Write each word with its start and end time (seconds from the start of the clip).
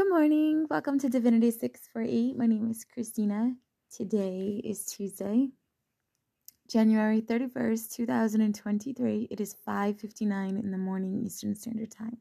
Good 0.00 0.08
morning. 0.08 0.66
Welcome 0.70 0.98
to 1.00 1.10
Divinity 1.10 1.50
648. 1.50 2.34
My 2.34 2.46
name 2.46 2.70
is 2.70 2.86
Christina. 2.86 3.52
Today 3.94 4.58
is 4.64 4.86
Tuesday, 4.86 5.50
January 6.70 7.20
31st, 7.20 7.92
2023. 7.96 9.28
It 9.30 9.42
is 9.42 9.54
5:59 9.68 10.56
in 10.56 10.70
the 10.70 10.78
morning 10.78 11.20
Eastern 11.22 11.54
Standard 11.54 11.90
Time. 11.90 12.16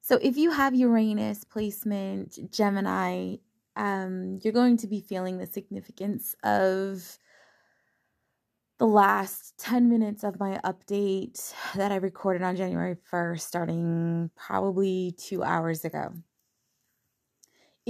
So 0.00 0.20
if 0.22 0.36
you 0.36 0.52
have 0.52 0.72
Uranus 0.72 1.42
placement, 1.42 2.38
Gemini, 2.52 3.38
um, 3.74 4.38
you're 4.40 4.52
going 4.52 4.76
to 4.76 4.86
be 4.86 5.00
feeling 5.00 5.38
the 5.38 5.46
significance 5.46 6.36
of 6.44 7.18
the 8.78 8.86
last 8.86 9.58
10 9.58 9.88
minutes 9.88 10.22
of 10.22 10.38
my 10.38 10.60
update 10.64 11.52
that 11.74 11.90
I 11.90 11.96
recorded 11.96 12.42
on 12.42 12.54
January 12.54 12.94
1st, 13.12 13.40
starting 13.40 14.30
probably 14.36 15.16
two 15.18 15.42
hours 15.42 15.84
ago. 15.84 16.14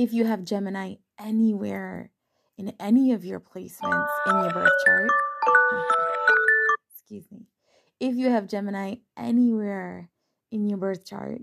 If 0.00 0.14
you 0.14 0.24
have 0.24 0.46
Gemini 0.46 0.95
anywhere 1.18 2.10
in 2.56 2.72
any 2.80 3.12
of 3.12 3.22
your 3.22 3.38
placements 3.38 4.08
in 4.27 4.32
your 4.32 4.50
birth 4.50 4.72
chart, 4.86 5.10
excuse 6.91 7.30
me, 7.30 7.48
if 8.00 8.14
you 8.14 8.30
have 8.30 8.48
Gemini 8.48 8.94
anywhere 9.18 10.08
in 10.50 10.66
your 10.66 10.78
birth 10.78 11.05
chart, 11.05 11.42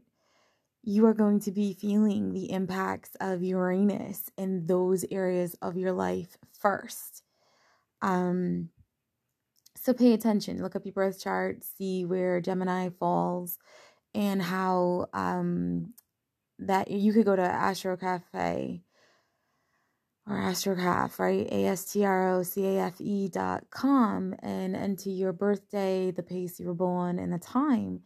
you 0.82 1.06
are 1.06 1.14
going 1.14 1.40
to 1.42 1.52
be 1.52 1.76
feeling 1.76 2.34
the 2.34 2.52
impacts 2.52 3.12
of 3.22 3.44
Uranus 3.44 4.32
in 4.40 4.66
those 4.66 5.06
areas 5.12 5.56
of 5.62 5.78
your 5.78 5.92
life 5.92 6.36
first. 6.60 7.22
Um, 8.02 8.70
so 9.76 9.94
pay 9.94 10.14
attention. 10.14 10.64
Look 10.64 10.76
up 10.76 10.84
your 10.84 10.94
birth 10.94 11.22
chart, 11.22 11.64
see 11.64 12.06
where 12.06 12.42
Gemini 12.42 12.90
falls, 12.90 13.60
and 14.16 14.42
how 14.42 15.10
um, 15.14 15.94
that 16.60 16.90
you 16.90 17.14
could 17.14 17.26
go 17.26 17.36
to 17.36 17.42
Astro 17.42 17.98
Cafe 17.98 18.84
or 20.28 20.36
Astrograph, 20.36 21.20
right? 21.20 21.48
A 21.52 21.66
S 21.68 21.86
T 21.86 22.04
R 22.04 22.36
O 22.36 22.44
C 22.44 22.66
A 22.66 22.82
F 22.82 23.00
E 23.00 23.30
dot 23.30 23.66
com 23.70 24.36
and 24.40 24.76
enter 24.76 25.10
your 25.10 25.32
birthday, 25.32 26.12
the 26.12 26.24
place 26.24 26.60
you 26.60 26.68
were 26.68 26.74
born, 26.74 27.18
and 27.20 27.32
the 27.32 27.40
time. 27.40 28.02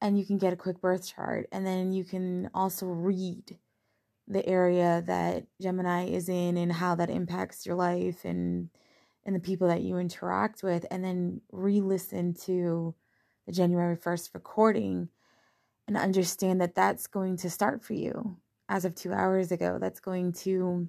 And 0.00 0.18
you 0.18 0.24
can 0.26 0.38
get 0.38 0.52
a 0.52 0.56
quick 0.56 0.80
birth 0.80 1.08
chart. 1.08 1.48
And 1.50 1.66
then 1.66 1.92
you 1.92 2.04
can 2.04 2.50
also 2.54 2.86
read 2.86 3.58
the 4.28 4.46
area 4.46 5.02
that 5.06 5.46
Gemini 5.60 6.08
is 6.08 6.28
in 6.28 6.56
and 6.56 6.72
how 6.72 6.94
that 6.96 7.10
impacts 7.10 7.66
your 7.66 7.76
life 7.76 8.24
and 8.24 8.70
and 9.24 9.34
the 9.34 9.40
people 9.40 9.66
that 9.66 9.82
you 9.82 9.98
interact 9.98 10.62
with, 10.62 10.86
and 10.88 11.02
then 11.04 11.40
re 11.50 11.80
listen 11.80 12.32
to 12.32 12.94
the 13.46 13.52
January 13.52 13.96
1st 13.96 14.34
recording 14.34 15.08
and 15.86 15.96
understand 15.96 16.60
that 16.60 16.74
that's 16.74 17.06
going 17.06 17.36
to 17.38 17.50
start 17.50 17.82
for 17.82 17.94
you 17.94 18.36
as 18.68 18.84
of 18.84 18.94
two 18.94 19.12
hours 19.12 19.52
ago. 19.52 19.78
That's 19.80 20.00
going 20.00 20.32
to 20.44 20.88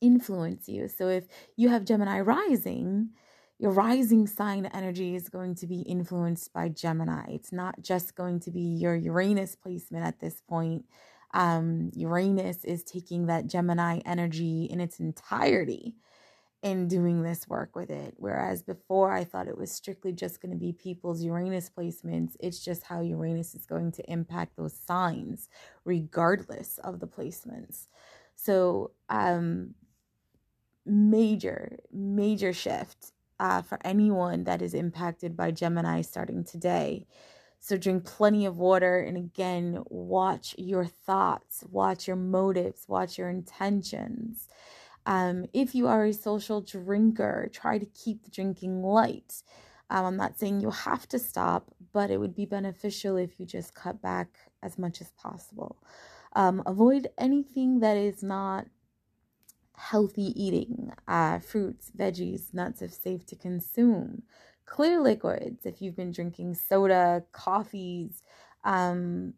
influence 0.00 0.68
you. 0.68 0.88
So 0.88 1.08
if 1.08 1.26
you 1.56 1.68
have 1.68 1.84
Gemini 1.84 2.20
rising, 2.20 3.10
your 3.58 3.72
rising 3.72 4.26
sign 4.26 4.66
energy 4.66 5.14
is 5.14 5.28
going 5.28 5.54
to 5.56 5.66
be 5.66 5.82
influenced 5.82 6.52
by 6.52 6.70
Gemini. 6.70 7.26
It's 7.28 7.52
not 7.52 7.82
just 7.82 8.14
going 8.14 8.40
to 8.40 8.50
be 8.50 8.62
your 8.62 8.96
Uranus 8.96 9.54
placement 9.54 10.06
at 10.06 10.18
this 10.18 10.40
point. 10.48 10.86
Um, 11.34 11.90
Uranus 11.94 12.64
is 12.64 12.82
taking 12.82 13.26
that 13.26 13.46
Gemini 13.46 14.00
energy 14.06 14.64
in 14.64 14.80
its 14.80 14.98
entirety 14.98 15.94
in 16.62 16.88
doing 16.88 17.22
this 17.22 17.48
work 17.48 17.74
with 17.74 17.90
it. 17.90 18.14
Whereas 18.16 18.62
before 18.62 19.12
I 19.12 19.24
thought 19.24 19.48
it 19.48 19.56
was 19.56 19.72
strictly 19.72 20.12
just 20.12 20.42
going 20.42 20.52
to 20.52 20.58
be 20.58 20.72
people's 20.72 21.22
Uranus 21.22 21.70
placements, 21.74 22.36
it's 22.38 22.62
just 22.62 22.84
how 22.84 23.00
Uranus 23.00 23.54
is 23.54 23.64
going 23.64 23.92
to 23.92 24.10
impact 24.10 24.56
those 24.56 24.74
signs 24.74 25.48
regardless 25.84 26.78
of 26.78 27.00
the 27.00 27.06
placements. 27.06 27.86
So, 28.34 28.92
um, 29.08 29.74
major, 30.84 31.78
major 31.92 32.52
shift 32.52 33.12
uh, 33.38 33.62
for 33.62 33.78
anyone 33.84 34.44
that 34.44 34.60
is 34.60 34.74
impacted 34.74 35.36
by 35.36 35.50
Gemini 35.50 36.02
starting 36.02 36.44
today. 36.44 37.06
So, 37.58 37.76
drink 37.78 38.04
plenty 38.04 38.44
of 38.44 38.58
water 38.58 39.00
and 39.00 39.16
again, 39.16 39.82
watch 39.88 40.54
your 40.58 40.86
thoughts, 40.86 41.64
watch 41.70 42.06
your 42.06 42.16
motives, 42.16 42.84
watch 42.88 43.16
your 43.16 43.30
intentions. 43.30 44.48
Um, 45.06 45.46
if 45.52 45.74
you 45.74 45.86
are 45.88 46.04
a 46.04 46.12
social 46.12 46.60
drinker, 46.60 47.48
try 47.52 47.78
to 47.78 47.86
keep 47.86 48.24
the 48.24 48.30
drinking 48.30 48.82
light. 48.82 49.42
Um, 49.88 50.04
I'm 50.04 50.16
not 50.16 50.38
saying 50.38 50.60
you 50.60 50.70
have 50.70 51.08
to 51.08 51.18
stop, 51.18 51.74
but 51.92 52.10
it 52.10 52.18
would 52.18 52.34
be 52.34 52.46
beneficial 52.46 53.16
if 53.16 53.40
you 53.40 53.46
just 53.46 53.74
cut 53.74 54.00
back 54.00 54.28
as 54.62 54.78
much 54.78 55.00
as 55.00 55.10
possible. 55.12 55.76
Um, 56.34 56.62
avoid 56.66 57.08
anything 57.18 57.80
that 57.80 57.96
is 57.96 58.22
not 58.22 58.66
healthy 59.76 60.32
eating 60.40 60.92
uh, 61.08 61.38
fruits, 61.38 61.90
veggies, 61.96 62.52
nuts 62.52 62.82
if 62.82 62.92
safe 62.92 63.24
to 63.26 63.36
consume. 63.36 64.22
Clear 64.66 65.00
liquids 65.00 65.64
if 65.64 65.82
you've 65.82 65.96
been 65.96 66.12
drinking 66.12 66.54
soda, 66.54 67.24
coffees, 67.32 68.22
um, 68.62 69.34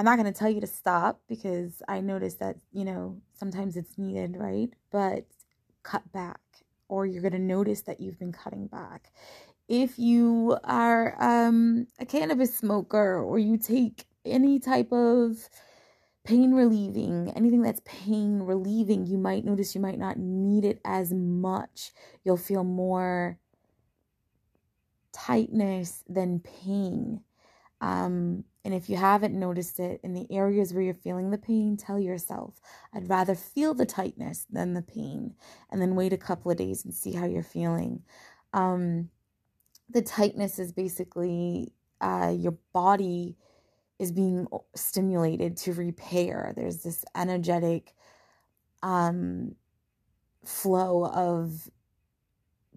I'm 0.00 0.06
not 0.06 0.18
going 0.18 0.32
to 0.32 0.38
tell 0.38 0.48
you 0.48 0.62
to 0.62 0.66
stop 0.66 1.20
because 1.28 1.82
I 1.86 2.00
notice 2.00 2.36
that, 2.36 2.56
you 2.72 2.86
know, 2.86 3.20
sometimes 3.34 3.76
it's 3.76 3.98
needed, 3.98 4.34
right? 4.34 4.70
But 4.90 5.26
cut 5.82 6.10
back 6.10 6.40
or 6.88 7.04
you're 7.04 7.20
going 7.20 7.34
to 7.34 7.38
notice 7.38 7.82
that 7.82 8.00
you've 8.00 8.18
been 8.18 8.32
cutting 8.32 8.66
back. 8.66 9.12
If 9.68 9.98
you 9.98 10.56
are 10.64 11.22
um, 11.22 11.86
a 11.98 12.06
cannabis 12.06 12.56
smoker 12.56 13.22
or 13.22 13.38
you 13.38 13.58
take 13.58 14.06
any 14.24 14.58
type 14.58 14.90
of 14.90 15.50
pain 16.24 16.54
relieving, 16.54 17.30
anything 17.36 17.60
that's 17.60 17.82
pain 17.84 18.38
relieving, 18.38 19.04
you 19.04 19.18
might 19.18 19.44
notice 19.44 19.74
you 19.74 19.82
might 19.82 19.98
not 19.98 20.16
need 20.16 20.64
it 20.64 20.80
as 20.82 21.12
much. 21.12 21.92
You'll 22.24 22.38
feel 22.38 22.64
more 22.64 23.38
tightness 25.12 26.04
than 26.08 26.40
pain. 26.40 27.20
Um, 27.80 28.44
and 28.64 28.74
if 28.74 28.90
you 28.90 28.96
haven't 28.96 29.38
noticed 29.38 29.80
it 29.80 30.00
in 30.02 30.12
the 30.12 30.26
areas 30.30 30.72
where 30.72 30.82
you're 30.82 30.94
feeling 30.94 31.30
the 31.30 31.38
pain, 31.38 31.76
tell 31.76 31.98
yourself, 31.98 32.60
I'd 32.92 33.08
rather 33.08 33.34
feel 33.34 33.72
the 33.72 33.86
tightness 33.86 34.46
than 34.50 34.74
the 34.74 34.82
pain. 34.82 35.34
And 35.70 35.80
then 35.80 35.94
wait 35.94 36.12
a 36.12 36.18
couple 36.18 36.50
of 36.50 36.58
days 36.58 36.84
and 36.84 36.92
see 36.92 37.12
how 37.12 37.26
you're 37.26 37.42
feeling. 37.42 38.02
Um, 38.52 39.08
the 39.88 40.02
tightness 40.02 40.58
is 40.58 40.72
basically 40.72 41.72
uh, 42.00 42.34
your 42.36 42.56
body 42.72 43.36
is 43.98 44.12
being 44.12 44.46
stimulated 44.74 45.56
to 45.58 45.72
repair. 45.72 46.52
There's 46.56 46.82
this 46.82 47.04
energetic 47.14 47.94
um, 48.82 49.54
flow 50.44 51.06
of 51.06 51.70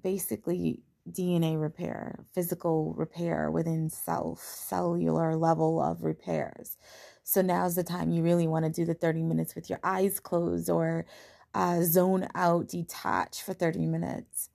basically 0.02 0.81
DNA 1.12 1.59
repair, 1.59 2.25
physical 2.34 2.94
repair 2.94 3.52
within 3.52 3.90
self, 3.90 4.40
cellular 4.40 5.36
level 5.36 5.81
of 5.81 6.03
repairs. 6.03 6.78
So 7.24 7.41
now's 7.41 7.75
the 7.75 7.84
time 7.84 8.12
you 8.12 8.24
really 8.24 8.47
want 8.47 8.66
to 8.66 8.72
do 8.72 8.86
the 8.86 8.94
30 8.94 9.24
minutes 9.24 9.56
with 9.56 9.69
your 9.69 9.80
eyes 9.84 10.19
closed 10.19 10.69
or 10.69 11.06
uh, 11.53 11.81
zone 11.84 12.28
out, 12.36 12.69
detach 12.69 13.41
for 13.41 13.53
30 13.53 13.86
minutes. 13.86 14.50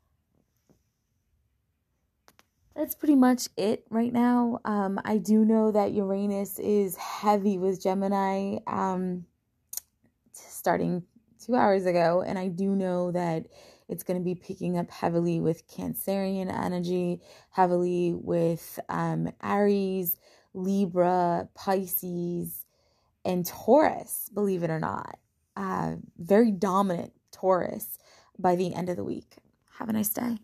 That's 2.75 2.95
pretty 2.95 3.17
much 3.17 3.49
it 3.57 3.85
right 3.91 4.13
now. 4.13 4.61
Um, 4.65 5.01
I 5.05 5.19
do 5.19 5.45
know 5.45 5.73
that 5.73 5.93
Uranus 5.93 6.61
is 6.61 6.95
heavy 6.97 7.59
with 7.59 7.83
Gemini 7.83 8.59
um, 8.69 9.27
starting 10.33 11.03
two 11.45 11.57
hours 11.57 11.87
ago, 11.87 12.23
and 12.25 12.39
I 12.39 12.47
do 12.49 12.77
know 12.77 13.11
that 13.11 13.47
it's 13.89 14.03
going 14.03 14.19
to 14.19 14.25
be 14.25 14.35
picking 14.35 14.79
up 14.79 14.91
heavily 14.91 15.41
with 15.41 15.69
Cancerian 15.69 16.53
energy, 16.53 17.21
heavily 17.51 18.15
with 18.15 18.79
um, 18.89 19.31
Aries, 19.43 20.19
Libra, 20.55 21.49
Pisces, 21.55 22.65
and 23.25 23.47
Taurus, 23.47 24.31
believe 24.35 24.63
it 24.63 24.71
or 24.71 24.81
not. 24.81 25.19
Uh, 25.57 25.97
very 26.19 26.51
dominant 26.51 27.13
Taurus 27.33 27.99
by 28.39 28.57
the 28.57 28.75
end 28.75 28.89
of 28.89 28.97
the 28.97 29.05
week. 29.05 29.37
Have 29.79 29.89
a 29.89 29.93
nice 29.93 30.09
day. 30.11 30.39